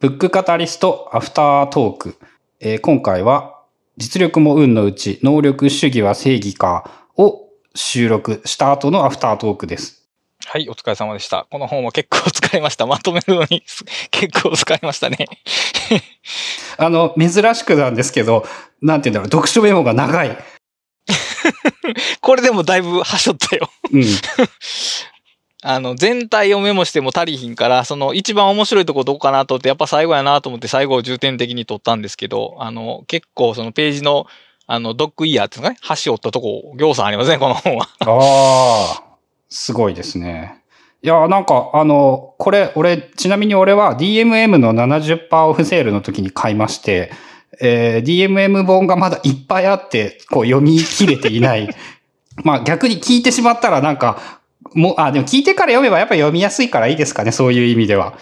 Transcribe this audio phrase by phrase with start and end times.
[0.00, 2.16] ブックカタリストアフタートーク。
[2.60, 3.58] えー今回は、
[3.96, 10.08] 実力も運のうち、能力主義は正義かを収録した後のアフタートークです。
[10.46, 11.48] はい、お疲れ様でした。
[11.50, 12.86] この本は結構使いました。
[12.86, 13.64] まとめるのに
[14.12, 15.26] 結構使いましたね。
[16.78, 18.46] あの、珍しくなんですけど、
[18.80, 20.38] なんて言うんだろう、読書メモが長い。
[22.22, 23.68] これでもだいぶはしょったよ。
[23.90, 24.04] うん。
[25.62, 34.26] あの、全体をメモしても足りひんから、その一番面白いとこどこかなと思って、やっぱ最後やなと思って最後を重点的に取ったんですけど、あの、結構そのページの、
[34.66, 37.88] あの、ドッグイヤーっていうかね、端折ったとこ、行さんありますね、この本は。
[38.00, 39.02] ああ、
[39.48, 40.62] すごいですね。
[41.02, 47.10] いや、なんか、あの、これ、俺、ちなみに俺は DMM の70%オフセールの時に買いまして、
[47.60, 51.68] えー DMM 本がまだいっぱいあって、こう読み切れていない。
[52.44, 54.37] まあ逆に聞いてしまったらなんか、
[54.74, 58.18] もう、あ、でも聞いてから読めばやっぱ読みやすいからいいですかね、そういう意味では。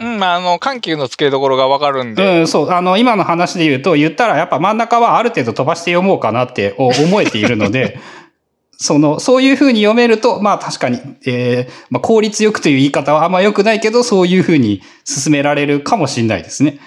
[0.00, 2.70] うん、まあ、あの、緩急のつけどころがわかるんで、うん、そう。
[2.70, 7.98] あの、今の話で言うと、言ったらやっぱ真ん中はある程度飛ばして読もうかなってお思えているので、
[8.76, 16.78] その、そういう風に読めると、まあ確かに、えーまあ効率よくという言い方はあんま良くないけど、そういう風に進められるかもしれないですね。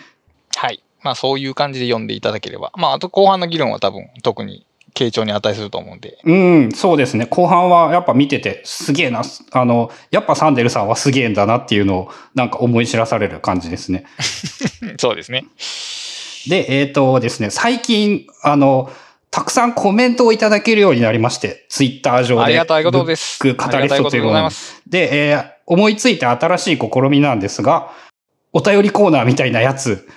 [0.58, 0.82] はい。
[1.06, 2.74] まあ、そういう感じで読んでいただければ。
[2.76, 4.66] まあ、あと後半の議論は多分、特に、
[4.96, 6.18] 傾聴に値すると思うんで。
[6.24, 7.26] うん、そうですね。
[7.28, 14.06] 後半はやっぱ見てて、すげえな、あの、やっぱサンデルさんはすげえんだなっていうのを、なんか思い知らされる感じですね。
[14.98, 15.46] そうですね。
[16.48, 18.90] で、えっ、とですね、最近、あの、
[19.30, 22.44] たくさんコメントをいただけるようになりまして、ツイッター上で。
[22.44, 23.40] ありがたいことです。
[23.44, 24.82] ブックカタリストというものありがたいことでございます。
[24.88, 27.92] で、えー思いついた新しい試みなんですが、
[28.54, 30.08] お便りコーナーみたいなやつ。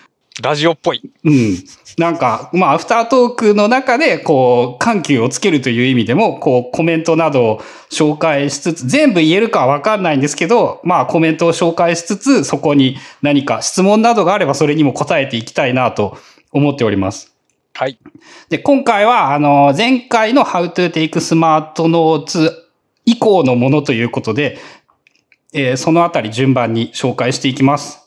[0.43, 1.03] ラジオっぽい。
[1.25, 1.57] うん。
[1.99, 16.17] なんか、まあ、アフタートークの中で、こう、緩急をつけるという意味でも、こう、コメントなどを紹介しつつ、全部言えるかはわかんないんですけど、まあ、コメントを紹介しつつ、そこに何か質問などがあれば、それにも答えていきたいなと
[16.53, 17.35] 思っております。
[17.75, 17.99] はい。
[18.49, 22.53] で、今回は、あの、前回の How to Take Smart Notes
[23.05, 24.59] 以降のものということで、
[25.55, 28.01] えーそのあたり順番に紹介していきます。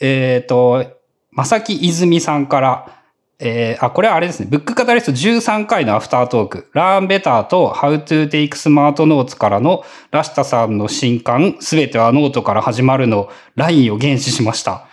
[0.00, 0.95] えっ、と、
[1.36, 3.02] まさき泉さんから、
[3.38, 4.48] えーあ、これはあれですね。
[4.50, 14.86] ブックカタリスト13回のアフタートーク、 Learn Better と How to Take Smart Notes からのラシタさんの新刊、すべてはノートから始まるの、ラインを幻視しました。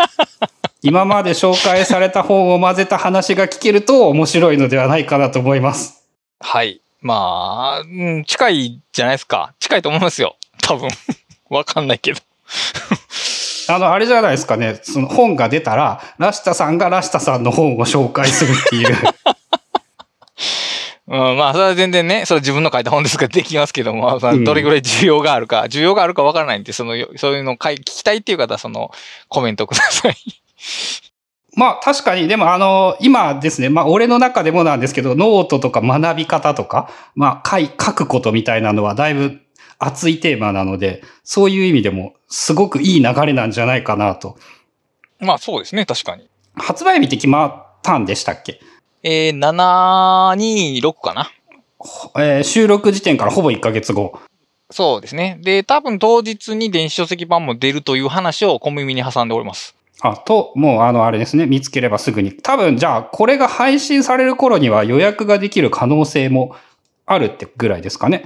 [0.80, 6.08] 今まで紹介された本を混ぜた話が聞けると面白いのではないかなと思います。
[6.40, 6.80] はい。
[7.02, 9.52] まあ、うん、近いじゃないですか。
[9.60, 10.36] 近いと思いますよ。
[10.62, 10.88] 多分。
[11.50, 12.20] わかんないけど。
[13.68, 14.80] あの、あれじゃないですかね。
[14.82, 18.96] その本が出たら、ラシタさんがラシタさんの本を紹介するっていう。
[21.08, 28.90] うん、まあ、それは全然ね、それは自分の書いた本ですからできますけども、どれぐらい需要があるか、需要があるかわからないんで、その、そういうのを聞きたいっていう方は、その、
[29.28, 30.16] コメントください。
[31.56, 39.40] まあ確かに、でもあの、今ですね、まあ俺の中でもなんですけど、ノートとか学び方とか、まあ書い書くことみたいなのはだいぶ
[39.78, 44.36] 熱いテーマなので、そういう意味でもすごくいい流れなんじゃないかなと。
[45.20, 46.28] まあ、そうですね、確かに。
[46.54, 48.60] 発売日って決まったんでしたっけ？
[49.02, 51.30] えー、726かな。
[52.16, 54.18] えー収録時点からほぼ1ヶ月後。
[54.70, 55.38] そうですね。
[55.42, 59.76] で、多分当日に電子書籍版も出るという話を小耳に挟んでおります。
[60.00, 62.32] あ、と、もうあの、あれですね、見つければすぐに。
[62.32, 66.56] 多分、じゃあ、これが配信される頃には予約ができる可能性も
[67.06, 68.24] あるってぐらいですかね。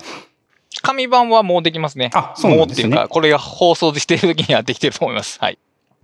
[0.82, 2.10] 紙版はもうできますね。
[2.14, 5.38] あそうなんですねもうっていうか、これが放送している時にはできてると思います。
[5.40, 5.58] はい。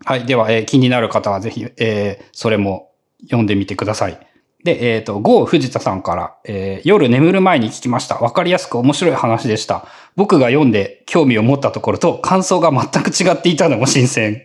[0.04, 0.26] はい。
[0.26, 2.90] では、えー気になる方はぜひ、えーそれも
[3.22, 4.18] 読んでみてください。
[4.64, 8.16] で、えっ、と、ゴー藤田さんから、えー夜眠る前に聞きました。
[8.16, 9.86] わかりやすく面白い話でした。
[10.16, 14.42] 僕が読んで興味を持ったところと感想が全く違っていたのも新鮮。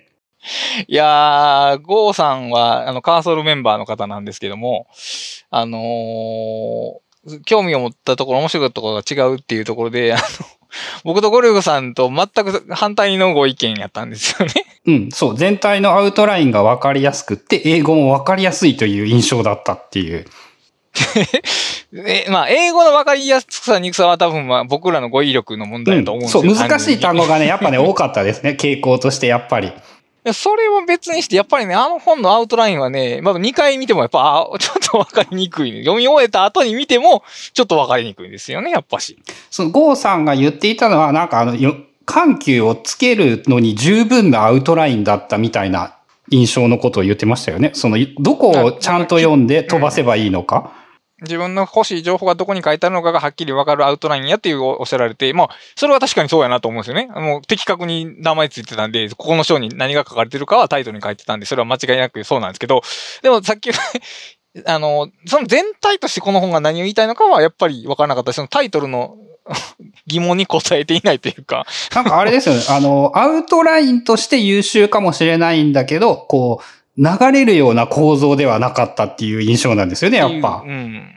[0.87, 4.87] いやー、ゴーさんは、あの、カーソルメンバーの方なんですけども、
[5.49, 7.10] あのー
[7.45, 10.23] 興味を持ったところ、面白いところが違うっていうところで、あの、
[11.03, 14.53] 僕とゴルフさんと全く反対のご意見やったんですよね。
[14.85, 15.37] うん、そう。
[15.37, 20.25] 全体のアウトラインがわかりやすくって、英語もわかりやすいという印象だったっていう。
[21.93, 26.55] え、まあ、英語の分かりやすさ、にくさは多分、まあ、僕らの語彙力の問題だと思うんですよ。
[26.55, 27.29] そう、難しい単語が。
[27.29, 28.57] がね、やっぱね、 多かったですね。
[28.59, 29.71] 傾向としてやっぱり。
[30.33, 37.23] それは別にして、やっぱりね、あの本のアウトラインはね、まあ、2回見てもやっぱ、ちょっと分かりにくい、読み終えた後に見ても、
[37.53, 39.17] ちょっと分かりにくいんですよね、やっぱし。
[39.49, 41.55] そのゴーさんが言っていたのは、なんかあの、
[42.05, 45.95] 緩急をつけるのに十分なアウトラインだったみたいな
[46.29, 47.71] 印象のことを言ってましたよね。
[47.73, 50.71] その、どこをちゃんと読んで飛ばせばいいのか。
[51.21, 57.07] 自分の欲しい情報がどこに書いてあるのかがはっきりわかるアウトラインやっていうおっしゃられて、まあ、それは確かにそうやなと思うんですよね。
[57.07, 62.81] もう的確に名前ついてたんで、ここの章に何が書かれてるかはタイトルに書いてたんで、それは間違いなくそうなんですけど、
[63.21, 63.69] でもさっき
[64.65, 69.15] あの、その全体としてこの本が何を言いたいのかはやっぱりわからなかった、そのタイトルの
[70.07, 71.65] 疑問に答えていないというか。
[71.93, 72.61] なんかあれですよね。
[72.69, 80.63] あの、アウトラインとして優秀かもしれないんだけど、こう、流れるような構造ではなかったっていう印象なんですよね、やっぱ。
[80.63, 81.11] うん。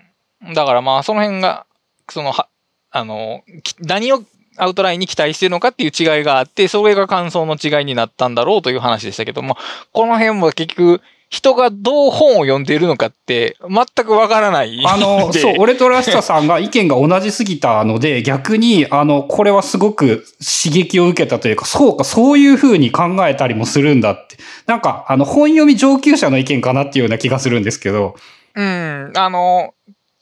[0.55, 1.67] だからまあ、その辺が、
[2.09, 2.49] その、は、
[2.91, 3.43] あの、
[3.81, 4.23] 何を
[4.57, 9.59] アウトラインに期待してるのかっていう違いがあって、それが感想の違いになったんだろうという話でしたけども、
[9.93, 14.81] この辺も結局、人がどう本を読んでいるのかって全くわからない。
[14.87, 24.37] あの、そう、俺とラスタさんが意見が同じすぎたので、逆に、あの、これはすごく刺激を受けたというか、そうか、そういうふうに考えたりもするんだって。
[24.67, 28.15] なんか、あの、本読み上級者の意見かなっていうような気がするんですけど。
[28.55, 29.75] うん、あの、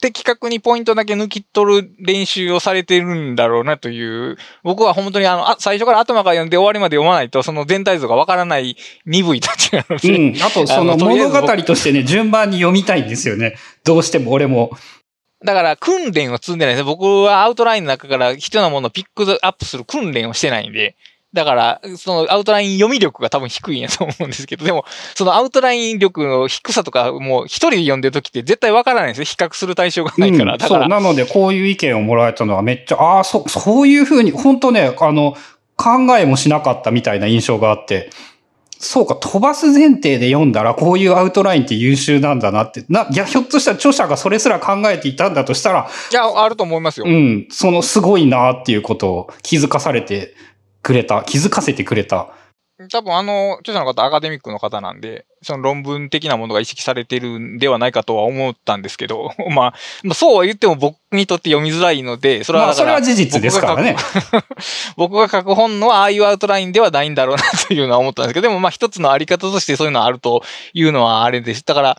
[0.03, 10.13] 的確にポイントだけ抜き取る練習をされてるんだろうなという、僕は本当にあの、あ最初から頭から読んで終わりまで読まないと、その全体像がわからない鈍いたちなので。
[10.13, 10.35] うん。
[10.43, 13.55] あと、その物語としてね、順番に読みたいんですよね。
[13.85, 14.71] どうしても俺も。
[15.45, 16.83] だから、訓練を積んでないです。
[16.83, 20.95] 僕はアウトラインの中から必要なものをピックアップする訓練をしてないんで。
[21.33, 24.85] だから、そのアウトライン読み力が多分低いんやと思うんですけど、でも、
[25.15, 29.25] そのアウトライン力の低さとか、もう一人で読んでる時って絶対わからないんですよ。
[29.25, 30.53] 比較する対象がないから。
[30.53, 30.81] うん、だから。
[30.81, 35.35] そう、なのでこういう意見をもらえたのはめっちゃ、ああ、そ、そういうふうに、本当ね、あの、
[35.75, 38.11] 考えもしなかったみたいな印象があって、
[38.83, 42.83] そうか、飛ばす前提で読んだら、こういうアウトラインって優秀なんだなって。
[42.89, 45.89] な、いや、ひょっとしたら著者がそれすら考えていたんだとしたら。
[46.11, 47.05] いや、あると思いますよ。
[47.07, 47.47] うん。
[47.49, 50.35] その、すごいなっていうことを気づかされて
[50.83, 52.29] くれた、気づかせてくれた。
[52.89, 63.95] 多分あの、著者の方アカデミックの方なんで、その論文的なものが意識されてるんではないかとは思ったんですけど、 まあ、まあ、そうは言っても僕にとって読みづらいので、それは、まあ、それは事実ですからね。
[64.97, 70.43] 僕が書く本のああいうアウトラインではないんだろうなというのは思ったんですけど、でもまあ一つのあり方としてそういうのはあると
[70.73, 71.63] いうのはあれです。
[71.63, 71.97] だから、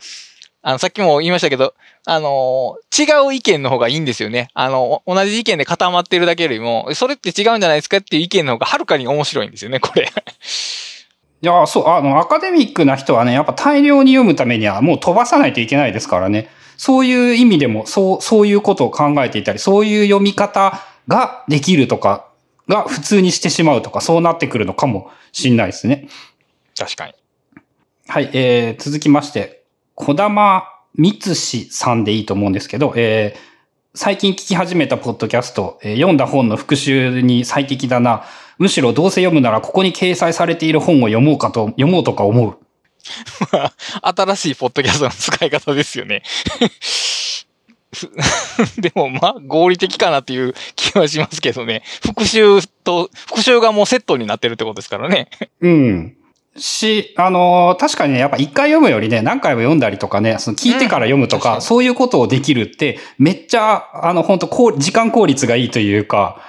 [0.63, 1.75] あの、さっきも言いましたけど、
[2.07, 4.49] あの違う意見の方がいいんですよね。
[4.55, 10.11] あの、同じ意見で固まってるだけよりも、それって違うんじゃないですかっていう意見の方がはるかに面白いんですよね、これ。
[11.43, 16.49] いや、そう、あの、アカデミックな人はね、やっぱ大量に読むためにはもう飛ばさないといけないですからね。
[16.77, 22.27] そういう意味でも、そう、そういうことを考えていたり、そういう読み方ができるとか、
[22.69, 26.09] が普通にしてしまうとか、そうなってくるのかもしんないですね。
[26.79, 27.15] 確かに。
[28.09, 29.65] はい、えー、続きまして、
[29.95, 30.65] 小玉
[30.97, 33.41] 三しさんでいいと思うんですけど、えー、
[33.95, 38.25] 最近聞き始めたポッドキャスト、えー、読んだ本の復習に最適だな。
[38.59, 42.59] むしろどうせ読むならここに掲載されている本を読もうかと、読もうとか思う。
[44.03, 46.23] 新しいポッドキャストの使い方ですよね。
[48.79, 51.83] でもまあ合理的かなっていう気はしますけどね。
[52.05, 55.29] 復習と、復習がもうセットになってるってことですからね。
[55.61, 56.17] うん。
[56.57, 66.41] し、あのー、確かにね、やっぱ一回読むよりね、何回も読んだりとかね、その聞いてから読むとか、うん、そういうことをできるって、めっちゃ、あの、本当こう、時間効率がいいというか、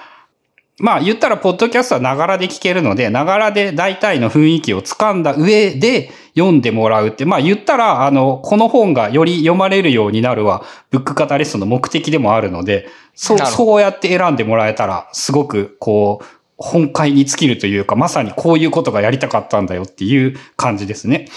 [0.78, 16.26] まあ言ったら、ポッドキャストはながらで聞けるので、ながらで大体の雰囲気を掴んだ上で読んでもらうって、まあ言ったら、あの、この本がより読まれるようになるは、ブックカタリストの目的でもあるので、そう、そうやって選んでもらえたら、すごく、こう、
[16.58, 21.28] 本会に尽きるというか、まさにこういうことがやりたかったんだよっていう感じですね。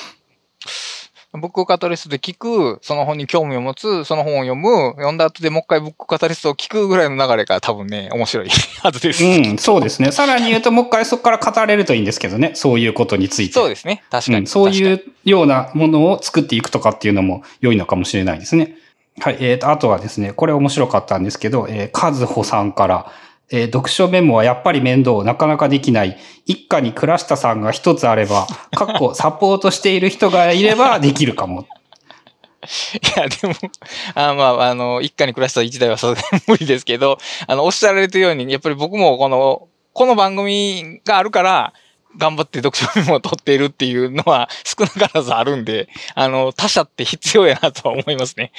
[1.31, 8.49] ブックカタリストで聞く、その本に興味を持つ、その本を読む、読んだ後でもう一回ブックカタリストを聞くぐらいの流れが多分ね、面白い
[8.81, 9.23] はずです。
[9.23, 10.11] うん、そうですね。
[10.11, 12.53] さらに言うともう一回そこから語れるといいんですけどね。
[12.55, 13.53] そういうことについて。
[13.53, 14.03] そうですね。
[14.09, 14.37] 確かに。
[14.39, 18.75] うん、そういうようなものを作っていくとかっていうのも良いのかもしれないですね。
[19.19, 19.37] はい。
[19.39, 23.11] えっ、ー、と、あとはですね、これ面白かったんですけど、えー、カズホさんから、
[23.51, 26.17] えー、読書メモはやっぱり面倒、なかなかできない。
[26.45, 31.67] 一家に倉下さんが一つあれば、 かっこサポートしている人がいればできるかも。
[32.93, 33.55] いや、でも、
[34.15, 41.73] あまあ、あの、一家に暮らした一台はそれ無理ですけど、あの、おっしゃられてるように、やっぱり僕もこの、この番組があるから、
[42.17, 48.51] 頑張って読書メモを取っているっていうのは少なからずあるんで、あの、他者って必要やなとは思いますね。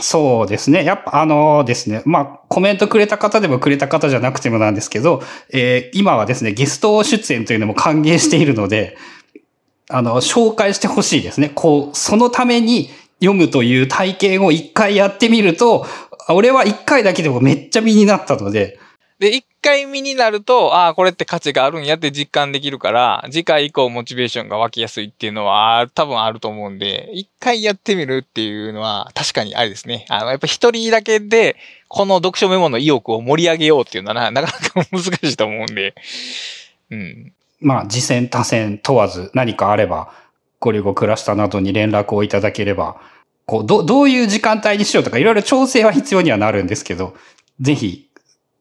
[0.00, 0.84] そうですね。
[0.84, 8.96] やっぱあのですね、まあ、コメントくれた方でもくれた方じゃなくてもなんですけど、えー、今はですね、ゲスト出演というのも歓迎しているので、
[9.88, 11.50] あの、紹介してほしいですね。
[11.54, 12.90] こう、そのために
[13.20, 15.86] 読むという体験を一回やってみると、
[16.28, 18.78] 俺は一回だけでもめっちゃ身になったので、
[19.22, 30.06] で、一回見になると、ああ、これって価値があるんやって実感できるから、次回以降モチベーションが湧きやすいっていうのは多分あると思うんで、一回やってみるっていうのは確かにあれですね。
[30.08, 31.54] あの、やっぱ一人だけで、
[31.86, 35.94] この読書メモの意欲を盛り上げようっていうのはなかなか難しいと思うんで、
[36.90, 37.32] うん。
[37.60, 40.12] まあ、次戦多戦問わず何かあれば、
[40.58, 43.00] ゴリゴクラスタなどに連絡をいただければ、
[43.46, 47.14] こう、ど、どういう時間帯にしようとか、いろいろ調整は必要にはなるんですけど、
[47.60, 48.08] ぜひ、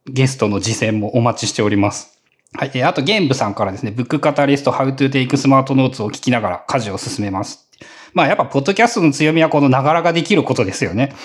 [0.07, 2.19] ゲストの次戦もお待ちしております。
[2.53, 2.71] はい。
[2.73, 7.67] えーあと、ゲンブさんからですね、ブックカタリスト How to Take Smart Notes を聞きながら家事を進めます。
[8.13, 11.15] まあ、やっぱ、ポッドキャストの強みはこのながらができることですよね。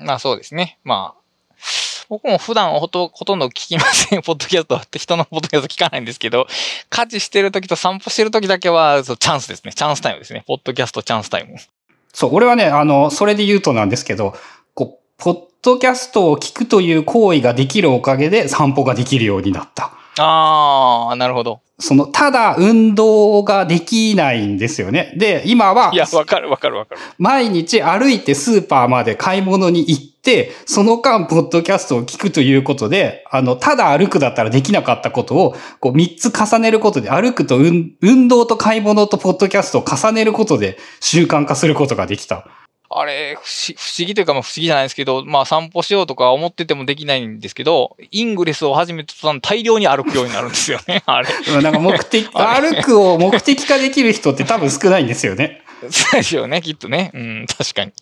[0.00, 0.06] うん。
[0.06, 0.78] まあそうですね。
[0.82, 1.20] まあ、
[2.08, 4.22] 僕も普段ほとほとんど聞きません。
[4.26, 6.48] ポッドキャストって人のポッドキャスト聞かないんですけど、
[6.88, 9.72] 家事してる時と散歩してる時だけはそうチャンスですね。
[9.72, 10.42] チャンスタイムですね。
[10.48, 11.56] ポッドキャストチャンスタイム。
[12.12, 14.34] そう、俺はね、あの、それで言うとなんですけど、
[14.74, 19.92] こう、ポッドキャストを聞くという行為ができるおかげで散歩ができるようになった。
[20.18, 21.60] あー、なるほど。
[21.78, 25.14] その、ただ運動ができないんですよね。
[25.16, 27.00] で、今はいや、わかるわかるわかる。
[27.18, 42.46] 毎日歩いてスーパーまで買い物に行って、その間、ポッドキャストを聞くということで、あの、ただ歩くだったらできなかったことを、こう、三つ重ねることで、歩くと運運動と買い物とポッドキャストを重ねることで習慣化することができた。
[42.92, 51.02] あれ、不思不思議というか、まあ不思議じゃないですけど、まあ散歩しようとか思っててもできないんですけど、イングレスを始めた途端大量に歩くようになるんですよね。
[51.06, 51.28] あれ。
[51.54, 55.62] うんなんか目的、 歩くを目的化できる人って多分少ないんですよね。
[55.88, 57.12] そうですよね、きっとね。
[57.14, 57.92] うん、確かに。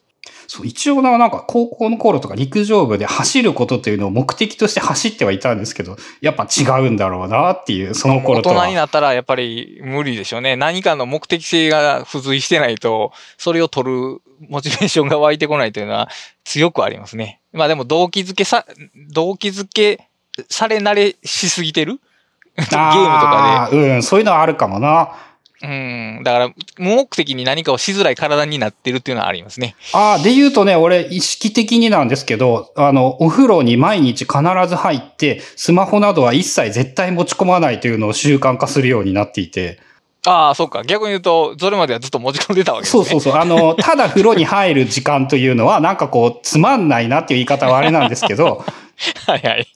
[0.48, 8.54] そう、一応な、なんか高校の頃とか陸上部で走ることというのを目的として走ってはいたんですけど、やっぱ違うんだろうなっていう、その頃とは。
[8.54, 10.56] 大人になったらやっぱり無理でしょうね。
[10.56, 16.08] 何かの目的性が付随してないと、それを取るモチベーションが湧いてこないというのは
[16.44, 17.40] 強くありますね。
[17.52, 18.64] まあでも動機づけさ、
[19.12, 20.08] 動機づけ
[20.48, 22.00] され慣れしすぎてる？
[22.56, 25.12] ゲームとかあーうん、そういうのはあるかもな。
[25.60, 25.66] で。
[25.66, 26.22] うん。
[26.24, 26.48] だから、
[26.78, 29.74] 無目的に何かをしづらい体になってるっていうのはありますね。
[29.92, 34.38] ああ、で言うとね、俺意識的になんですけど、あの、お風呂に毎日必
[34.68, 39.80] ず入って、スマホなどは一切絶対持ち込まないというのを習慣化するようになっていて。
[40.26, 40.82] ああ、そっか。
[40.84, 43.04] 逆に言うと、それまではずっと持ち込んでたわけですね。
[43.04, 43.40] そうそうそう。
[43.40, 48.64] あの、ただ風呂に入る時間というのは、なんかこう、つまんないなっていう言い方はあれなんですけど、
[49.26, 49.66] はいはい。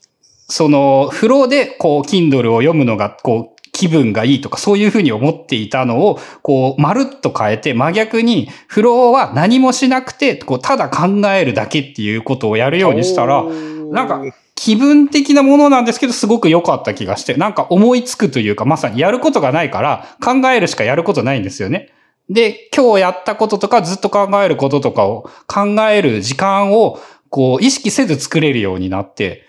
[0.48, 3.51] その、風呂で、こう、Kindle を読むのが、こう、
[3.82, 13.42] 気分がいいとか、そういうふうに思っていたのを、こう、まるっと変えて、真逆に、風呂は何もしなくて、こう、ただ考えるだけっていうことをやるようにしたら、
[13.90, 14.22] なんか、
[14.54, 21.90] 気分的なものなんですけど、すごく良かった気がして、なんか思いつくというか、まさにやることがないから、考えるしかやることないんですよね。
[22.30, 29.44] で、今日やったこととか、ずっと考えることとかを考える時間を、こう、意識せず作れるようになって、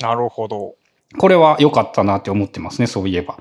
[0.00, 0.76] なるほど。
[1.18, 3.38] これは良かったなって思ってますね、そういえば。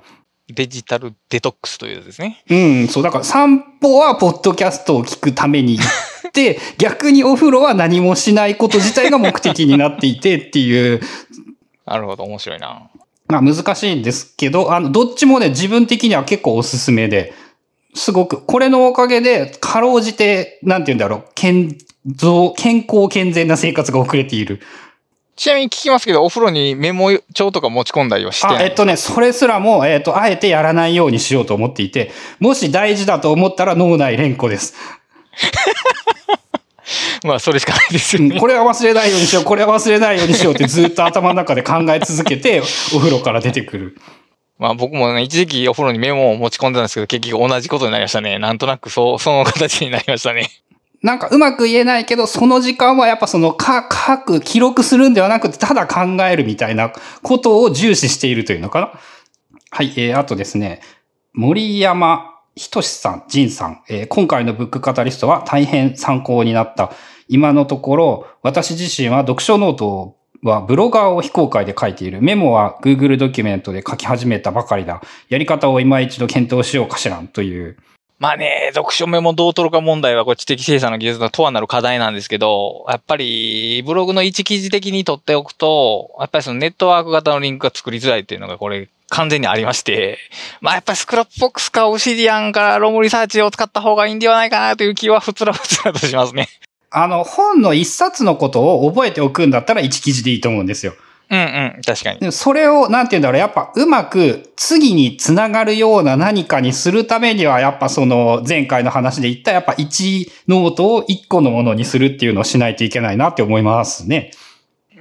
[0.53, 2.43] デジタルデトックスというやつですね。
[2.49, 11.01] うん、そう、だから散歩はポッドキャストを聞くために行って、 逆にお風呂は何もしないこと自体が目的になっていてっていう、
[11.85, 12.89] なるほど、面白いな。
[13.27, 17.33] まあ難しいんですけど、あの、どっちもね、自分的には結構おすすめで、
[17.93, 24.59] すごく、これのおかげで、かろうじて、なんて言うんだろう、健増、健康健全な生活が送れている。
[25.41, 34.75] ちなみに聞きますけど、お風呂にメモ帳とか持ち込んだりはしてなあ、いえっとね、それすらも、えっと、あえてやらないようにしようと思っていて、もし大事だと思ったら脳内連呼です。
[37.25, 38.35] まあ、それしかないですよね。
[38.35, 42.61] うんこれは忘れないようにしよう、これは忘れないようにしようってずっと頭の中で考え続けて、
[42.93, 43.97] お風呂から出てくる。
[44.59, 48.37] まあ僕もね、一時期お風呂にメモを持ち込んでたんですけど、結局同じことになりましたね。
[48.37, 50.51] なんとなくそう、その形になりましたね。
[51.01, 56.91] なんかうまく言えないけど、その時間はやっぱそのか、書く、記録するんではなくて、ただ考えるみたいな
[57.23, 58.91] ことを重視しているというのかな。
[59.71, 60.81] はい、えー、あとですね、
[61.33, 66.91] 森山ひとしさん、仁さん、えー今回のブックカタリストは大変参考になった。
[67.27, 72.21] 今のところ、私自身は読書ノートはブロガーを非公開で書いている。
[72.21, 75.01] メモは Google ドキュメントで書き始めたばかりだ。
[75.29, 77.77] やり方を今一度検討しようかしらんという。
[78.21, 90.19] まあね、読書メモどう取るか問題は、これ知的生産の技術の永遠なる課題なんですけど、やっぱり、ブログの一記事的に取っておくと、やっぱりそのネットワーク型のリンクが作りづらいっていうのがこれ、完全にありまして、
[90.61, 96.47] まあやっぱりスクラップボックスかオブシディアンかロムリサーチを使った方がいいんではないかなという気はふつらふつらとしますね。
[96.91, 100.93] あの、本の一冊のことを覚えておくんだったら一記事でいいと思うんですよ。
[101.31, 101.43] うんう
[101.79, 102.19] ん、確かに。
[102.19, 114.31] でもそれを、なんて言うんだろう、やっぱうまく次につながるような何かにするためには、やっぱその前回の話で言った、やっぱ1ノートを1個のものにするっていうのをしないといけないなって思いますね。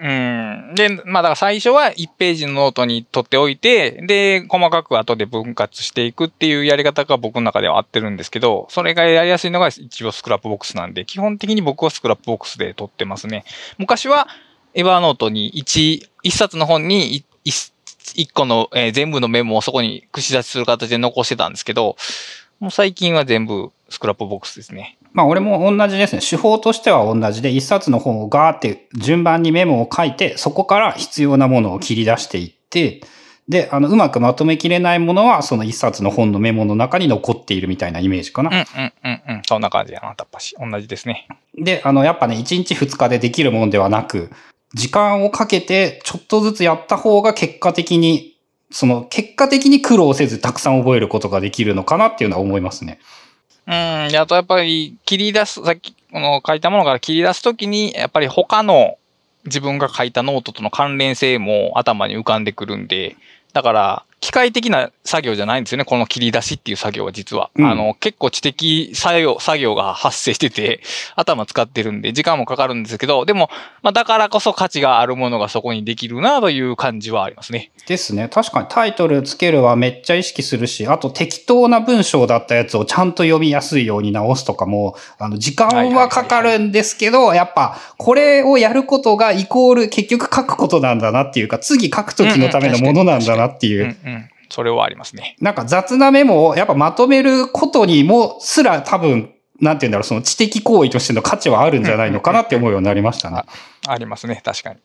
[0.01, 0.75] うん。
[0.77, 13.45] で、まあだから最初は1ページのノートに取っておいて、で、細かく後で分割していくっていうやり方が僕の中では合ってるんですけど、それがやりやすいのが一応 Scrapboxなんで、基本的に僕はスクラップボックスで取ってますね。
[13.79, 14.29] 昔は
[14.75, 17.73] Evernote に1、1冊の本に 1,
[18.17, 21.97] 1個の、えー全部のメモをそこに書き出しする形で残してたんですけど、
[22.61, 24.99] もう最近は全部 Scrapbox ですね。
[25.13, 26.23] まあ俺も同じですね。
[26.23, 33.01] 手法としては同じで、一冊の本をガーって順番にメモを書いて、そこから必要なものを切り出していって、
[33.49, 38.51] で、あの、うまくまとめきれないものは、その一冊の本のメモの中に残っているみたいなイメージかな。
[38.51, 39.43] うんうんうんうん。
[39.45, 40.55] そんな感じやな、やっぱし。
[40.57, 41.27] 同じですね。
[41.59, 44.31] で、あの、やっぱね、1日2日でできるもんではなく、
[44.75, 48.37] 時間をかけてちょっとずつやった方が結果的に、
[48.71, 53.01] その結果的に苦労せずたくさん覚えることができるのかなっていうのは思いますね。
[53.67, 53.73] うん。
[54.17, 58.97] あとやっぱり切り出す、さっき、この書いたものから切り出すときに、やっぱり他の
[59.45, 63.17] 自分が書いたノートとの関連性も頭に浮かんでくるんで、
[63.53, 65.85] だから、機械的な作業じゃないんですよね。
[65.85, 67.51] この切り出しっていう作業は実は。
[67.57, 70.81] うんあの、結構知的作業、作業が発生してて、
[71.17, 73.49] 頭使ってるんで、時間もかかるんですけど、でも、
[73.83, 77.71] まあだからこそ価値があるものがそこにできるなという感じはありますね。
[77.87, 78.29] ですね。
[78.29, 93.87] 確かにタイトルつけるはめっちゃ意識するし、あと適当な文章だったやつをちゃんと読みやすいように直すとかも、あの、時間はかかるんですけど、やっぱ、これをやることがイコール結局書くことなんだなっていうか、次書くときのためのものなんだなっていうう。
[93.87, 94.10] んうん。
[94.51, 95.37] それはありますね。
[95.41, 103.43] なんか雑なメモをやっぱまとめることにもすら多分、なんて言うんだろう、その知的行為としての価値はあるんじゃないのかなって思うようになりましたね。
[103.87, 104.41] ありますね。
[104.45, 104.77] 確かに。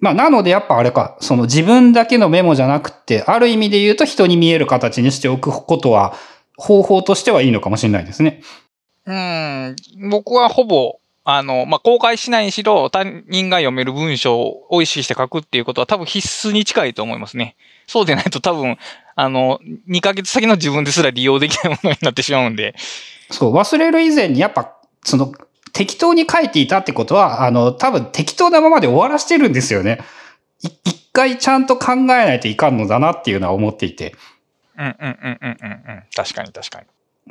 [0.00, 6.14] まあ、なのでやっぱあれか、その自分だけのメモじゃなくて、ある意味で言うと人に見える形にしておくことは、
[6.56, 8.42] 方法としてはいいのかもしれないですね。
[9.06, 9.76] うん、
[10.10, 17.56] 僕はほぼ、あの、まあ、公開しないにしろ、他人が読める文章を意識して書くっていうことは多分必須に近いと思いますね。
[17.86, 18.76] そうでないと多分、
[19.16, 22.74] あの、2ヶ月先の自分ですら利用できないものになってしまうんで。
[23.30, 25.32] そう、忘れる以前にやっぱ、その、
[25.72, 30.00] 適当に書いていたってことは、あの、多分適当なままで終わらしてるんですよね。
[30.62, 34.14] い一回ちゃんと考えないといかんのだなっていうのは思っていて。
[34.76, 36.02] うんうんうんうんうんうん。
[36.14, 36.86] 確かに確かに。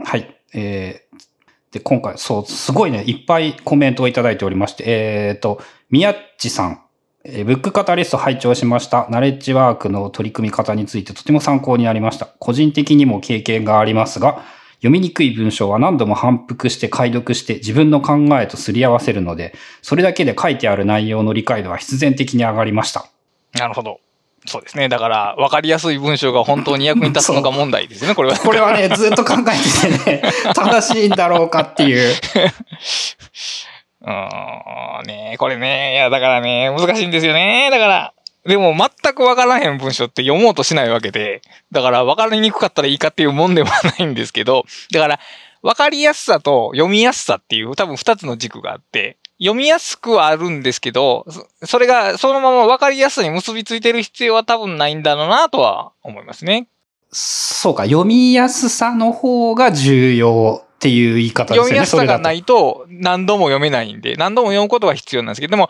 [0.06, 0.36] はい。
[0.54, 6.82] えー、で、今回、そう、すごいね、いっぱいコメントをいただいておりまして、えーと、宮っちさん、
[7.26, 9.08] えーブックカタリスト拝聴しました。
[9.10, 12.26] ナレッジワークの取り組み方についてとても参考になりました。
[12.26, 14.44] 個人的にも経験がありますが、
[14.78, 23.06] 読みにくい文章は何度も反復して解読して自分の考えとすり合わせるので、それだけで書いてある内容の理解度は必然的に上がりました。
[23.54, 24.02] なるほど。
[24.46, 24.90] そうですね。
[24.90, 28.38] だから、わかりやすい文章が本当に役に立つのか問題ですよね、 これは。
[28.38, 30.22] これはね、ずっと考えててね、
[30.54, 32.14] 正しいんだろうかっていう。
[34.04, 37.70] うーん、ねこれね、いや、だからね、難しいんですよね。
[37.72, 38.14] だから、
[38.46, 45.20] でも全くわからへん文章って読もうとしないわけで、だからわかりにくかったらいいかっていうもんではないんですけど、だから、
[45.62, 51.26] わかりやすさと読みやすさっていう多分二つの軸があって、読みやすくはあるんですけど、
[51.64, 56.68] それがそのままわかりやすさに結びついてる必要は多分ないんだろうなとは思いますね。
[57.12, 61.70] そうか、読みやすさの方が重要っていう言い方ですよね。
[61.70, 65.70] 読みやすさがないと何度も読めないんで、何度も読むことが必要なんですけど、でも、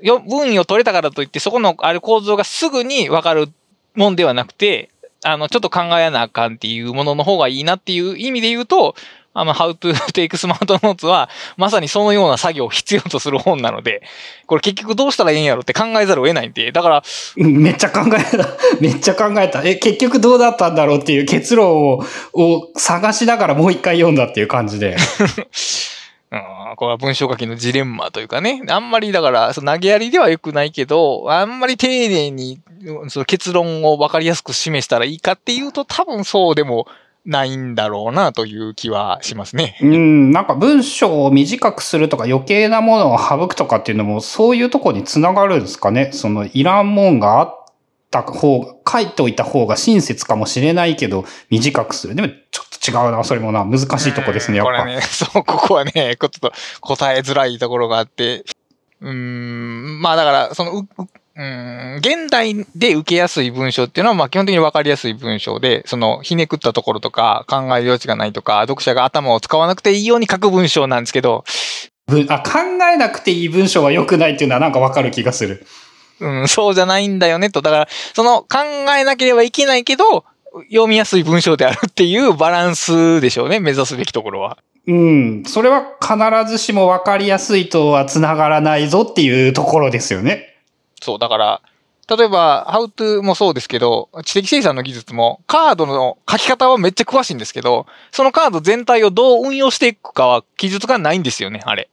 [0.00, 3.48] よ文意を取れたからといって、そこのある構造がすぐにわかる
[3.94, 4.90] もんではなくて、
[5.24, 8.96] あの、ちょっと考えなあかんっていうものの方がいいなっていう意味で言うと、
[9.40, 14.02] あの、How to Take Smart Notes は、まさにそのような作業を必要とする本なので、
[14.46, 17.02] これ結局どうしたらいいんやろって考えざるを得ないんで、だから、
[17.36, 18.48] めっちゃ考えた。
[18.80, 19.62] めっちゃ考えた。
[19.64, 24.96] え、結局どうだったんだろうっていう結論をを探しながらもう一回読んだっていう感じで。
[26.30, 28.62] うん、これは文章書きのジレンマというかね。
[28.68, 36.86] あんまりだから、その投げやりでは良くないけど、あんまり丁寧にうんその結論を分かりやすく示したらいいかっていうと、多分そうでも
[37.28, 39.76] ないんだろうなという気はしますね。
[39.82, 46.10] うん、なんか文章を短くするとか余計なものを省くとかっていうのもそういうとこにつながるんですかね？
[46.12, 47.66] そのいらんもんがあっ
[48.10, 52.14] た方が、書いておいた方が親切かもしれないけど短くする。
[52.14, 53.64] でもちょっと違うな、それもな。
[53.64, 54.80] 難しいとこですね、やっぱ。
[54.80, 58.44] これね、 そう、ここはね、ちょっと答えづらいところがあって、
[59.02, 60.86] うーん、まあだから、その、
[61.38, 71.44] う、ん、現代で受けやすい文章っていうのは、まあ基本的に分かりやすい文章で、その、ひねくったところとか、考える余地がないとか、読者が頭を使わなくていいように書く文章なんですけど、
[72.08, 72.58] ぶあ考
[72.92, 75.64] えなくていい文章は良くないっていうのはなんかわかる気がする。
[76.20, 77.62] うん、そうじゃないんだよねと。
[77.62, 78.58] だから、その、考
[78.98, 80.24] えなければいけないけど、
[80.72, 84.58] 読みやすい文章であるっていうバランスでしょうね、目指すべきところは。
[84.88, 85.42] うん。
[85.44, 90.47] それは必ずしもわかりやすいとは繋がらないぞっていうところですよね。
[91.00, 91.62] そう、だから、
[92.08, 101.90] 例えば、ハウトゥーもそうですけど、知的生産の技術も、カードの書き方はめっちゃ詳しいんですけど、そのカード全体をどう運用していくかは記述がないんですよね、あれ。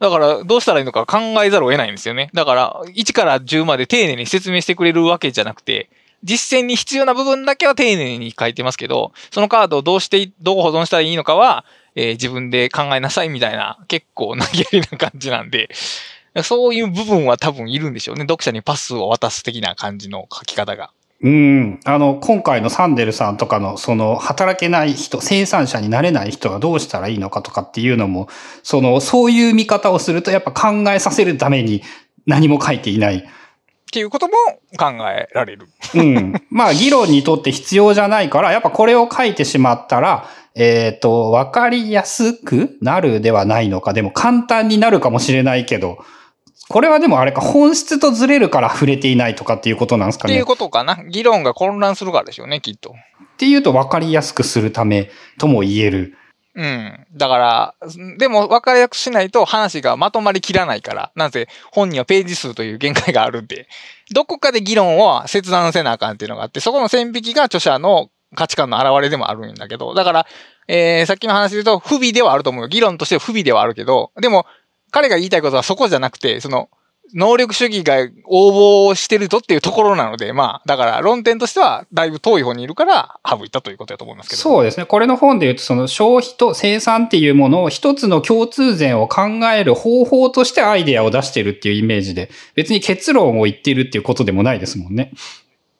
[0.00, 2.28] だから、どうしたらいいのか考えざるを得ないんですよね。
[2.34, 5.88] だから、1から10まで丁寧に説明してくれるわけじゃなくて、
[6.24, 15.68] 実践に必要な部分だけは丁寧に書いてますけど、そのカードをどうして、どう保存したらいいのかは、えー自分で考えなさいみたいな、結構投げやりな感じなんで、
[16.42, 18.22] そういう部分は多分いるんでしょうね。
[18.22, 20.90] 読者にパスを渡す的な感じの書き方が。
[21.22, 21.80] うん。
[21.84, 28.28] あの、今回のサンデルさんとかの、その、働けない人、生産者になれない人がどうしたらいいのかとかっていうのも、
[28.64, 31.82] その、そういう見方をすると、やっぱ考えさせるために
[32.26, 33.18] 何も書いていない。
[33.18, 33.22] っ
[33.92, 34.32] ていうことも
[34.78, 35.68] 考えられる。
[35.94, 36.42] うん。
[36.50, 43.92] まあ、議論にとって必要じゃないから、やっぱこれを書いてしまったら、えっ、と、わかりやすくなるではないのか。
[43.92, 46.04] でも簡単になるかもしれないけど、
[46.68, 50.34] これはでもあれか、本質とずれるから触れていないとかっていうことなんですかね。
[50.34, 51.02] っていうことかな。
[51.04, 52.94] 議論が混乱するからでしょうね、きっと。
[53.34, 56.16] っていうと分かりやすくするためとも言える。
[56.54, 57.06] うん。
[57.14, 57.74] だから、
[58.18, 61.10] でも分かりやすくしないと話がまとまりきらないから。
[61.16, 63.68] なぜ本にはページ数という限界があるんで、
[64.12, 70.26] どこかで議論を切断せなあかんっていうのがあって、そこの線引きが著者の価値観の表れでもあるんだけど、だから、
[70.68, 72.68] えー、さっきの話で言うと不備ではあると思うよ。
[72.68, 74.46] 議論として不備ではあるけど、でも、
[74.92, 76.68] 彼が言いたいことはそこじゃなくて、その、
[77.14, 84.42] 能力主義が応募してるとっていうところなので、まあ、だから論点としてはだいぶ遠い方にいるから省いたということだと思いますけど。
[84.42, 84.86] そうですね。
[84.86, 89.22] これの本で言うと、その消費と生産っていうものを一つの共通点を考
[89.54, 95.12] える方法としてアイデアを出してるっていうイメージで、別に結論を言ってるっていうことでもないですもんね。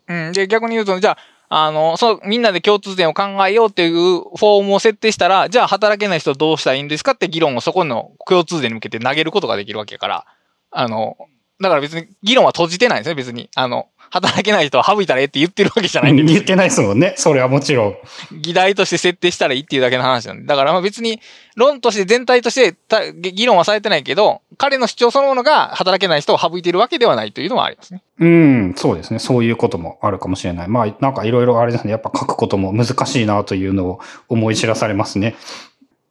[0.08, 0.32] うん。
[0.32, 1.18] で、逆に言うと、じゃあ、
[1.54, 10.26] あの、そう、みんなで共通点を考えようっていうフォームを設定したら、じゃあ働けない人どうしたらいいんですかって議論をそこの共通点に向けて投げることができるわけやから、
[10.70, 11.18] あの、
[11.60, 13.50] だから別に議論は閉じてないんですね、別に。
[13.54, 17.14] あの、働けない人は省いたらええって言ってるわけじゃないんで、言ってないですもんね。
[17.16, 17.96] それはもちろん。
[18.42, 20.46] 議題として設定したらいいっていうだけの話なんで。
[20.46, 21.18] だからまあ別に
[21.56, 28.02] 論として全体としてた議論はされてないけど、彼の主張そのものが働けない人を省いているわけではないというのはありますね。
[28.18, 29.18] うん、そうですね。
[29.18, 30.68] そういうこともあるかもしれない。
[30.68, 31.90] まあ、なんかいろいろあれですね。
[31.90, 35.36] やっぱ書くことも難しいなというのを思い知らされますね。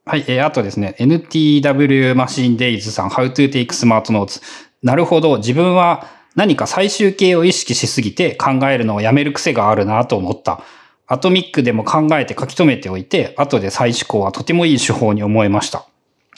[0.04, 0.24] はい。
[0.26, 0.96] えー、あとですね。
[0.98, 4.42] NTW マシンデイズさん、How to take smart notes。
[4.82, 5.38] なるほど。
[5.38, 10.62] 自分は何か最終形を意識しすぎて考えるのをやめる癖があるなと思った。
[11.06, 15.86] アトミックでも考えて書き留めておいて、後で再思考はとてもいい手法に思えました。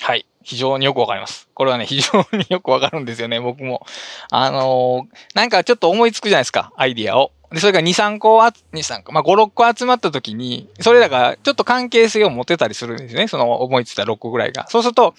[0.00, 0.26] はい。
[0.42, 1.48] 非常によくわかります。
[1.54, 3.86] これはね、非常によくわかるんですよね、僕も。
[4.30, 7.32] あのーなんかちょっと思いつくじゃないですか、アイディアを。
[7.52, 13.28] で、それが2、3個あ、2、3個、まあ5、6個集まった時に、それらがちょっと関係性を持てたりするんですね。
[13.28, 14.66] その思いついた6個ぐらいが。
[14.68, 15.14] そうすると、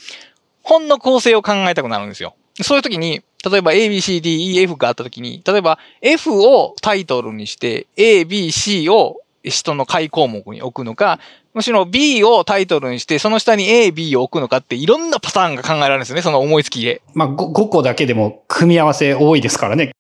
[0.62, 2.36] 本の構成を考えたくなるんですよ。
[2.62, 11.20] そういう時に、例えば A, B, C, D, E, F があった時に、例えば F をタイトルにして、A, B, C を人の解項目に置くのか、
[11.54, 17.02] むしろ B をタイトルにして、その下に A、B を置くのかっていろんなパターンが考えられるんですよね、その思いつきで。
[17.14, 19.92] まあ 5, 5個だけでも組み合わせ多いですからね。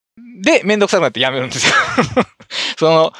[0.41, 1.73] で、めんどくさくなってやめるんですよ。
[2.77, 3.13] その、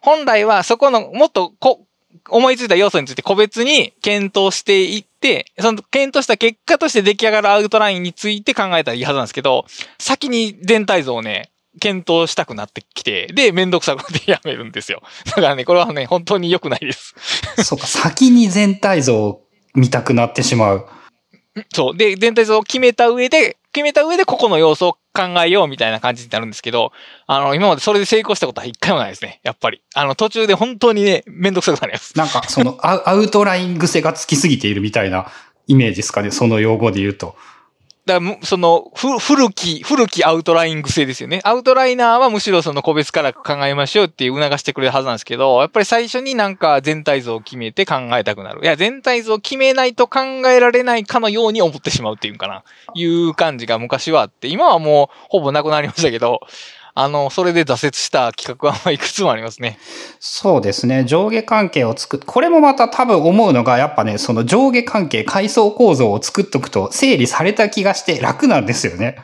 [0.00, 1.86] 本来はそこのもっとこ
[2.28, 5.07] 思いついた要素について個別に検討していって、
[5.58, 9.66] その検討した結果として出来上がるアウトラインについて考えたらいいはずなんですけど、
[9.98, 11.50] 先に全体像をね、
[11.80, 15.02] 検討したくなってきて、で、めんどくさくてやめるんですよ。
[15.26, 17.14] だからね、これはね、本当に良くないです。
[17.64, 20.86] そうか、先に全体像を見たくなってしまう。
[21.72, 21.96] そう。
[21.96, 26.92] で、全体像を決めた上で、決めた上でここの要素を考えようみたいな感じになるんですけど、
[27.26, 29.40] あの、今までそれで成功したことは一回もないですね。
[29.44, 29.82] やっぱり。
[29.94, 32.18] あの、途中で本当にね、めんどくさくなります。
[32.18, 35.30] なんか、そのアアウトライン癖がつきすぎているみたいな
[35.68, 37.36] イメージですかね、その用語で言うと。
[38.08, 41.40] だから、その、ふ、古き、古きアウトライン癖ですよね。
[41.44, 48.60] アウトライナーはむしろその個別から考えましょうっていう促してくれるはずなんですけど、やっぱり最初になんか全体像を決めて考えたくなる。
[48.62, 56.40] いや、全体像を決めないと考えられないかのように思ってしまうっていうかな、いう感じが昔はあって、今はもうほぼなくなりましたけど、
[57.00, 59.78] あの、それで挫折した企画はまあいくつもありますね。
[60.18, 61.04] そうですね。
[61.04, 69.16] 上下関係を作っ、これもまた多分思うのが、やっぱね、その上下関係、階層構造を作っとくと整理された気がして楽なんですよね。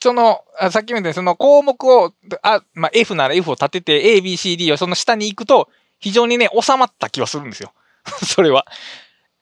[0.00, 5.68] その、あさっきみたいにその項目を、あ、まあ、F なら F を立てて、A, B, C, D をその下に行くと、
[6.00, 7.72] 非常にね、収まった気はするんですよ。
[8.26, 8.66] それは。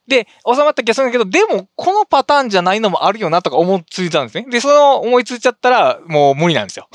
[0.06, 4.46] で、収まった気がするんだけど、でも、このパターンじゃないのもあるよなとか思いついたんですね。
[4.50, 6.88] で、その思いついちゃったら、もう無理なんですよ。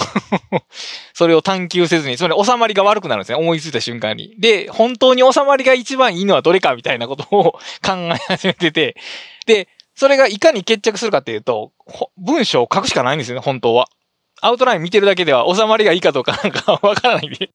[1.13, 3.35] それを探求せずに、つまり収まりが悪くなるんですね。
[3.35, 4.35] 思いついた瞬間に。
[4.37, 8.95] で、本当に収まりが一番いいのはどれかみたいなことを 考え始めてて、
[9.47, 11.71] で、それがいかに決着するかっていうと、
[12.17, 13.87] 文章を書くしかないんですよね、本当は。
[14.41, 17.49] アウトライン見てるだけでは収まりがいいかどうかなんか わからないんで。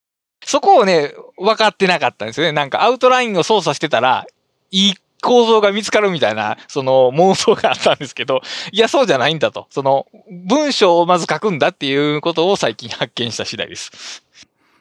[0.45, 2.53] そこをね、分かってなかったんですよね。
[2.53, 4.27] なんかアウトラインを操作してたら、
[4.71, 9.67] いい構造が見つかるみたいな、その妄想があったんですけど、いや、そうじゃないんだと。
[9.71, 14.23] その、文章をまず書くんだっていうことを最近発見した次第です。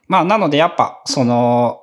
[0.08, 1.80] まあ、なのでやっぱ、その、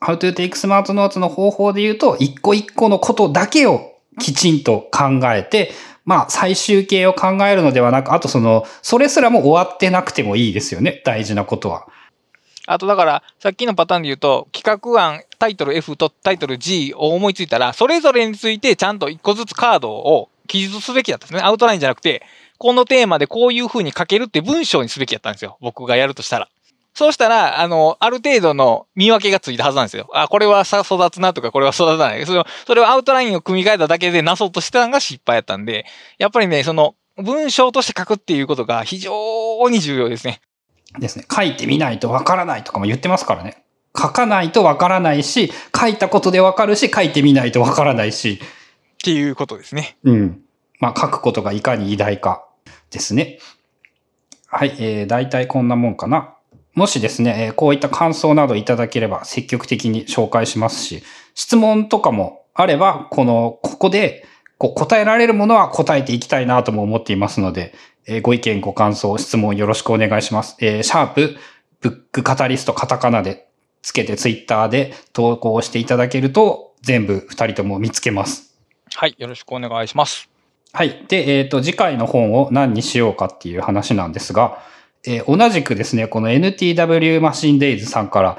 [0.00, 5.72] How to take smart notes の方法で言うと、一個一個のことだけをきちんと考えて、
[6.04, 11.02] まあ、最終形を考えるのではなく、あとその、それすらも終わってなくてもいいですよね。
[11.04, 11.86] 大事なことは。
[12.66, 21.42] あとだから、さっきのパターンで言うと、企画案、タイトル F とタイトル G を思いついたら、それぞれについてちゃんと一個ずつカードを記述すべきだったんですね。
[21.42, 22.22] アウトラインじゃなくて、
[22.58, 25.58] このテーマでこういう風に書けるって文章にすべきだったんですよ。
[25.60, 26.48] 僕がやるとしたら。
[26.94, 30.08] そうしたら、あの、ある程度の見分けがついたはずなんですよ。
[30.14, 32.24] あ、これはさ、育つなとか、これは育たない。
[32.24, 35.86] それ、それをアウトラインを組み替えただけでなそうとしてたのが失敗やったんで、
[36.18, 40.40] やっぱりね、その、文章として書くっていうことが非常に重要ですね。
[40.98, 41.24] ですね。
[41.30, 43.64] 書いてみないとわからないとかも言ってますからね。
[43.96, 48.40] 書かないとわからないし、書いたことでわかるし、書いてみないとわからないし。
[48.42, 49.98] っていうことですね。
[50.04, 50.40] うん。
[50.80, 52.46] まあ、書くことがいかに偉大か
[52.90, 53.38] ですね。
[54.48, 56.34] はい、えー、大体こんなもんかな。
[56.74, 61.02] もしですね、こういった感想などいただければ積極的に紹介しますし、
[61.34, 64.26] 質問とかもあれば、この、ここで、
[64.58, 67.74] こう答えられるものは答えていきたいなとも思っていますので、
[68.06, 70.56] えー、ご意見、ご感想、質問よろしくお願いします。
[70.60, 71.36] えー、シャープ、
[71.80, 73.48] ブックカタリストカタカナで
[73.82, 78.56] つけてツイッターで投稿していただけると、全部二人とも見つけます。
[78.94, 80.28] はい、よろしくお願いします。
[80.72, 81.04] はい。
[81.08, 84.58] で、えっ、ー、と、次回の本を何にしようかっていう話なんですが、
[85.06, 88.38] えー、同じくですね、この NTW マシンデイズさんから、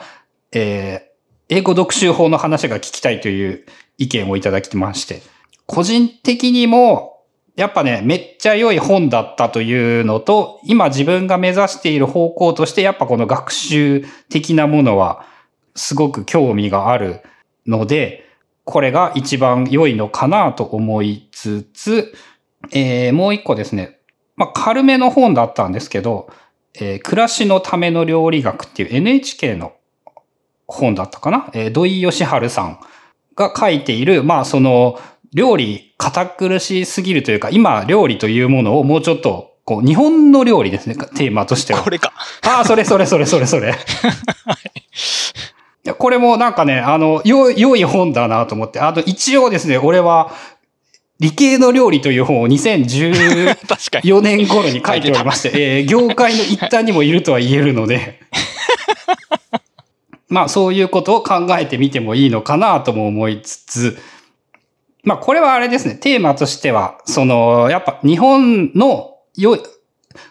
[0.51, 3.65] えー、英語読習法の話が聞きたいという
[3.97, 5.21] 意見をいただきまして、
[5.65, 7.14] 個人的にも、
[7.55, 15.25] やっぱね、めっちゃ良い本だったというのと、今自分が目指している方向として、やっぱこの学習的なものは、
[15.75, 17.21] すごく興味がある
[17.65, 18.25] ので、
[18.65, 22.13] これが一番良いのかなと思いつつ、
[22.71, 23.99] えー、もう一個ですね、
[24.35, 26.29] まあ、軽めの本だったんですけど、
[26.73, 29.73] えー、暮らしのための料理学っていう NHK の
[30.67, 32.79] 本だったかな、えー、土井義治さん
[33.35, 34.99] が書いている、まあその、
[35.35, 41.83] 料理堅苦しすぎるというか、今料理というものをもうちょっと、こう、日本の料理ですね、テーマとしては。
[41.83, 42.13] これか。
[42.47, 43.75] ああ、それそれそれそれそれ。
[45.99, 48.79] これもなんかね、あの、良い本だなと思って。
[48.79, 50.31] あと、一応ですね、俺は、
[51.19, 58.19] 理系の料理という本を 2014年頃に書いておりまして、えー、業界の一端にもいるとは言えるので、
[60.29, 63.97] まあそういうことを考えてみてもいいのかなとも思いつつ、
[65.05, 69.57] まあこれはあれですね、テーマとしては、その、やっぱ日本のよ、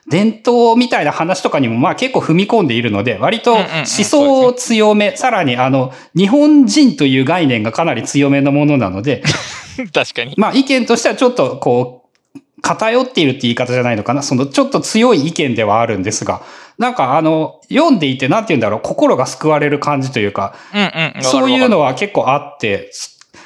[0.09, 9.23] 伝統みたいな話とかにもまあ結構踏み込んでいるので、割と思想を強め、さらにあの、日本人という概念がかなり強めのものなので、
[9.95, 10.35] 確かに。
[10.37, 14.23] まあ意見としてはちょっとこう、偏っているって言い方じゃないのかな。
[14.23, 16.43] そのちょっと強い意見ではあるんですが、
[16.79, 20.81] なんかあの、読んでいてなんて言うんだろう、心が救われる感じというか、うん
[21.17, 22.91] うん、そういうのは結構あって、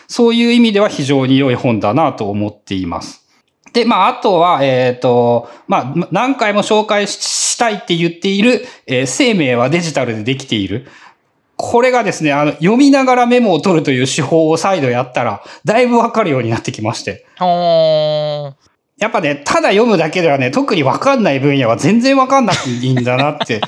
[0.09, 3.25] そういう意味では非常に良い本だなと思っています。
[3.73, 10.89] で、まあ、あとは、えっ、ー、と、まあ、何回も紹介したいって言っている、えー、生命はデジタルでできている。
[11.57, 17.27] これがですね、あの、読みながらメモを取るという手法を再度やったら、だいぶわかるようになってきまして。
[18.99, 23.61] やっぱね、ただ読むだけではね、特にわかんない分野は全然わかんなくていいんだなって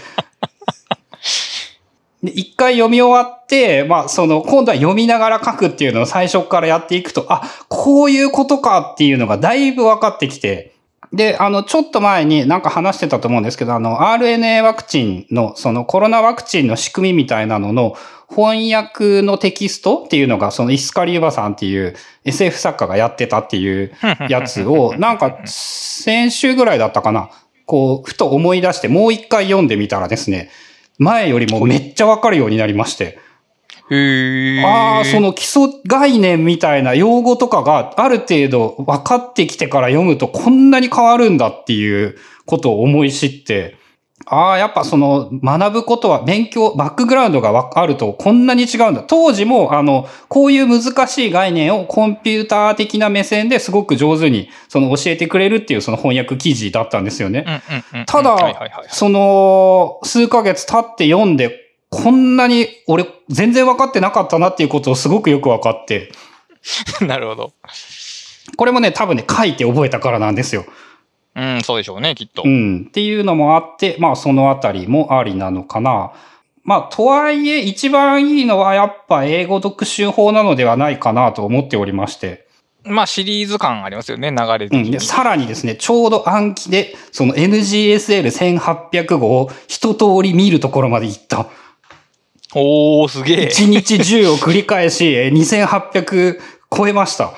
[2.23, 10.75] で、一回読み終わって、まあ、その、今度は読みながら書くっていうのを最初からやっていくと、あ、こういうことかっていうのがだいぶ分かってきて、
[11.13, 17.97] で、あの、ちょっと前になんか話してたと思うんですけど、あの、RNA ワクチンの、そのコロナワクチンの仕組みみたいなのの
[18.29, 23.93] 翻訳のテキストっていうのが、そのイスカリューバさんっていう SF 作家がやってたっていう
[24.29, 27.31] やつを、なんか先週ぐらいだったかな、
[27.67, 30.49] こう、ふと思い出してもう一回読んでみたらですね、
[31.01, 33.19] 前よりもめっちゃわかるようになりまして。
[33.91, 43.80] へああ、その基礎概念みたいな用語とかがある程度分かってきてから読むとこんなに変わるんだっていうことを思い知って、
[44.33, 49.03] ああ、やっぱその学ぶことは勉強、バックグラウンドがあるとこんなに違うんだ。
[49.03, 57.45] 当時もあの、こういう難しい概念をコンピューター的な目線ですごく上手にその教えてくれるっていうその翻訳記事だったんですよね。
[58.07, 58.37] ただ、
[58.89, 66.13] その数ヶ月経って読んで、こんなに俺全然分かってなかったなっていうことをすごくよく分かって。
[67.05, 67.53] なるほど。
[68.57, 70.67] これもね、多分ね、書いて覚えたからなんですよ。
[71.37, 72.43] うん、そうでしょうね、きっと。
[72.45, 72.87] うん。
[72.89, 76.13] っていうのもあって、まあそのあたりもありなのかな。
[76.65, 82.47] まあとはいえ一番いいのはやっぱ英語読習法なのではないかなと思っておりまして。
[82.83, 84.71] まあ、シリーズ感ありますよね、流れうん。
[84.71, 84.91] 的に。
[84.93, 91.47] で、さらにですね、ちょうど暗記で、その NGSL1800 号を一通り見るところまで行った。
[92.55, 93.47] おー、すげえ。
[93.49, 96.41] 1日10を繰り返し、えー2800
[96.75, 97.33] 超えました。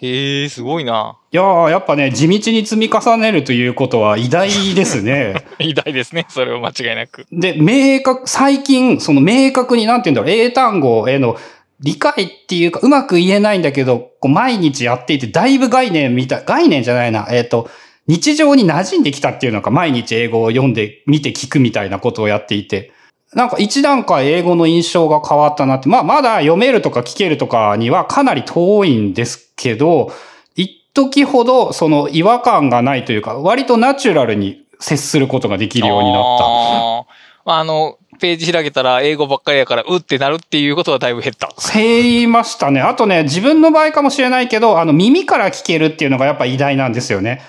[0.00, 1.18] へえ、すごいな。
[1.32, 5.44] いやー、やっぱね、地道に積み重ねるということは偉大ですね。
[5.58, 7.26] 偉大ですね、それは間違いなく。
[7.32, 11.36] で、明確、最近、その明確になんて言うんだろう、英単語への
[11.80, 17.68] 理解っていうか、うまく言えないんだけど、こう毎日やっていて、だいぶ概念みたい、概念じゃないな、えっ、と、
[18.06, 22.92] 日常に馴染んできたっていうのか、毎日英語を読んで、見て聞くみたいなことをやっていて、
[23.34, 30.12] なんか一段階英語の印象が変わったなって、まあまだ読めるとか聞けるとかにはかなり遠いんですけど、
[30.54, 36.44] 一時ほどその違和感がないというか、割とナチュラルに接することができるようになった。
[36.44, 41.50] あーまあ、あの、ページ開けたら英語ばっかりやから、うってなるっていうことはだいぶ減った。
[41.72, 42.80] 減りましたね。
[42.80, 47.40] あとね、自分の場合かもしれないけど、あの、耳から聞けるっていうのがやっぱ偉大なんですよね。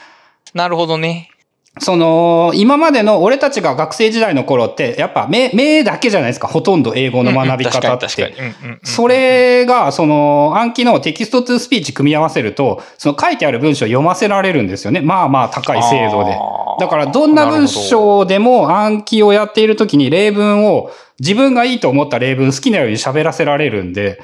[0.54, 1.32] なるほどね。
[1.80, 6.48] その、今までの俺たちが学生時代の頃って、やっぱ目、目だけじゃないですか。
[6.48, 8.08] ほとんど英語の学び方って。
[8.84, 15.02] それが、その、 Anki の text to speech 組み合わせると、その書いてある文章を読ませられるんですよね。
[15.02, 16.38] まあまあ高い精度で。
[16.80, 24.22] だからどんな文章でも Anki をやっているときに例文を自分がいいと思った例文好きなように喋らせられるんで、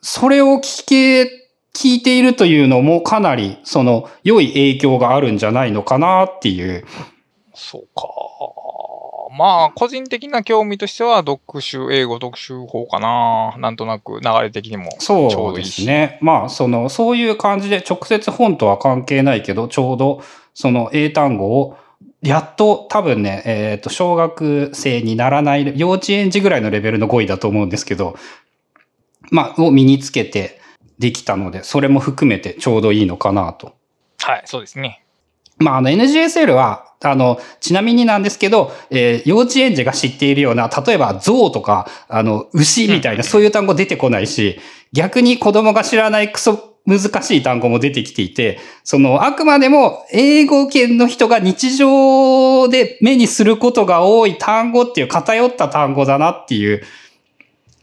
[0.00, 1.37] それを聞け、
[1.78, 6.84] 聞いているというのもかなりその良い影響があるんじゃないのかなっていう。
[7.54, 8.08] そうか。
[9.38, 13.54] まあ、個人的な興味としては、読書、英語読書法かな。
[13.58, 14.88] なんとなく流れ的にも。
[14.98, 16.18] ちょうそうどいいしですね。
[16.20, 20.22] まあ、その、そういう感じで直接本とは関係ないけど、ちょうど
[20.54, 21.76] その英単語を
[22.22, 28.16] やっと多分ね、えっ、と、小学生にならない、幼稚園児ぐらいのレベルの語彙だと思うんですけど、
[29.30, 30.57] まあ、を身につけて
[30.98, 33.74] できたので、それも含めてちょうどいいのかなと。
[34.20, 35.04] はい、そうですね。
[35.58, 44.60] まあ、あの NGSL は、あの、ちなみになんですけど、えー幼稚園児が知っているような、例えば象とか、あの、牛みたいな、そういう単語出てこないし、
[44.92, 56.82] 逆に子供が知らないクソ難しい単語も出てきていて、その、あくまでも英語圏の人が日常で目にすることが多い単語っていう偏った単語だなっていう、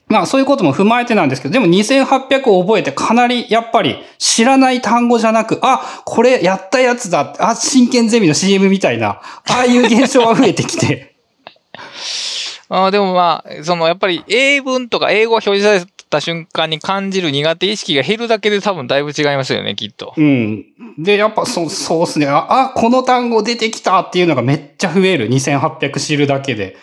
[0.08, 11.16] まあそういうことも踏まえてなんですけど、でも2800を覚えてかなりやっぱり知らない単語じゃなく、あ、これやったやつだ、あ、真剣ゼミの CM みたいな、ああいう現象が増えてきて、
[12.70, 20.14] あーでもまあ、そのやっぱり英文とか英語が表示された瞬間に感じる苦手意識が減るだけで多分だいぶ違いますよね、きっと。
[20.16, 20.66] うん。
[20.98, 22.28] で、やっぱそう、そうですね。
[22.28, 25.30] あ、あこの単語出てきたっていうのがめっちゃ増える。
[25.30, 26.78] 2800知るだけで。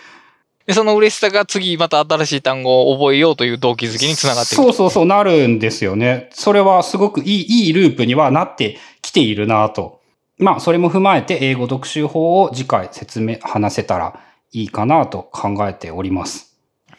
[0.67, 4.63] で、その嬉しさが次また新しい単語を覚えようという動機づけにつながっていくと。
[4.65, 6.31] そうそうそう、なるんですよね。
[6.33, 10.01] それはすごくいい、いいループにはなってきているなと。
[10.39, 14.21] まあ、それも踏まえて英語読習法を次回説明、話せたら
[14.53, 16.57] いいかなと考えております。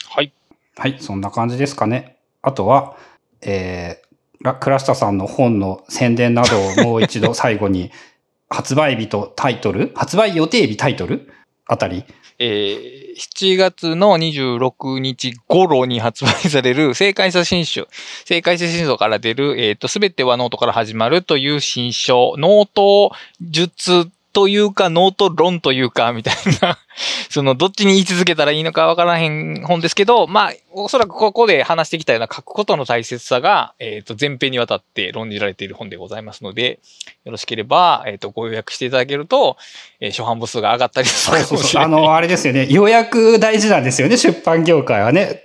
[0.09, 0.31] はい。
[0.77, 2.17] はい、そんな感じですかね。
[2.41, 2.97] あとは、
[3.41, 7.91] えー、ラクラシタさんの本の宣伝などをもう一度最後に、
[8.49, 9.91] 発売日とタイトル？
[9.95, 11.31] 発売予定日タイトル？
[11.65, 12.03] あたり
[12.37, 17.87] えー、7月の26日頃に発売される星海社新書、
[18.25, 26.79] 星海社新書から出る、えっ、と、すべてはノートから始まるという新書、ノート術というか、ノート論というか、みたいな、
[27.29, 36.79] その、どっちに位置づけたらいいのかわからへん本ですけど、まあ、おそらくここで話してきたような書くことの大切さが、えっ、と、全編にわたって論じられている本でございますので、
[37.25, 39.57] よろしければ、えっ、と、ご予約していただけると、
[39.99, 41.85] えー初版部数が上がったりするかもしれない。
[41.85, 42.67] あの、あれですよね。
[42.69, 45.43] 予約大事なんですよね、出版業界はね。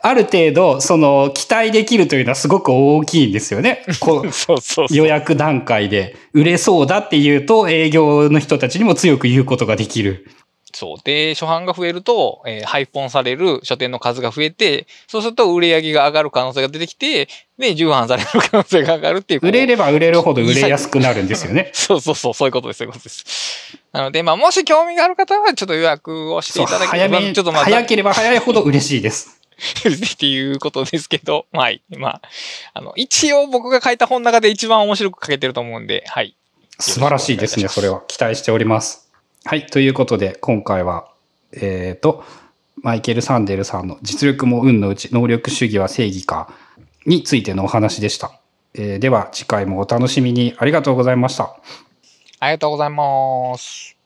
[0.00, 3.84] ある程度、その、期待できるというのはすごく大きいんですよね。
[4.00, 4.86] こうそうそう。
[4.90, 10.26] 予約段階で売れそうだっていうと、営業の人たちにも強く言うことができる。
[10.72, 10.96] そう。
[11.04, 19.40] で、初版が増えると、えー配本される書店の数が増えて、そうすると売り上げが上がる可能性が出てきて、で、重版される可能性が上がるっていう。
[19.42, 21.70] 売れれば売れるほど売れやすくなるんですよね。
[21.74, 23.78] そうそうそう、そういうことです、そういうことです。
[23.92, 29.39] なので、まあ、もし興味がある方は、ちょっと予約をしてそいうただけれ早めば、ちょっとまあ、早ければ早いほど嬉しいです。
[29.60, 31.82] っていうことですけど、はい。
[31.96, 32.22] まあ、
[32.74, 36.36] あの、一応僕が書いた本の中で一番面白く書けてると思うんで、はい。
[36.78, 38.02] 素晴らしいですね、それは。
[38.08, 39.10] 期待しております。
[39.44, 39.66] はい。
[39.66, 41.08] ということで、今回は、
[41.52, 42.24] えっ、と、
[42.82, 46.52] マイケル・サンデルさんの実力も運のうち、能力主義は正義か
[47.06, 48.32] についてのお話でした。
[48.74, 51.56] えーでは次回もお楽しみにありがとうございました。
[52.38, 53.99] ありがとうございます。